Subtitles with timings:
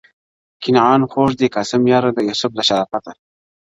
[0.63, 3.11] کنعان خوږ دی قاسم یاره د یوسف له شرافته,